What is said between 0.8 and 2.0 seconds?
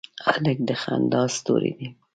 خندا ستوری دی.